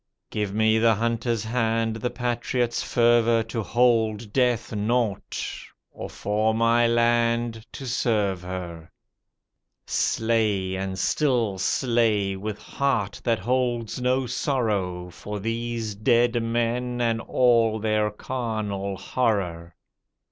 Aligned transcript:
Give 0.31 0.51
me 0.51 0.79
the 0.79 0.95
hunter's 0.95 1.43
hand, 1.43 1.97
the 1.97 2.09
patriot's 2.09 2.81
fervour 2.81 3.43
To 3.43 3.61
hold 3.61 4.33
death 4.33 4.73
naught, 4.73 5.39
or 5.91 6.09
for 6.09 6.55
my 6.55 6.87
land 6.87 7.63
to 7.73 7.85
serve 7.85 8.41
her. 8.41 8.89
Slay 9.85 10.73
and 10.73 10.97
still 10.97 11.59
slay, 11.59 12.35
with 12.35 12.57
heart 12.57 13.21
that 13.23 13.37
holds 13.37 14.01
no 14.01 14.25
sorrow 14.25 15.11
For 15.11 15.39
these 15.39 15.93
dead 15.93 16.41
men 16.41 16.99
and 16.99 17.21
all 17.21 17.77
their 17.77 18.09
carnal 18.09 18.97
horror. 18.97 19.75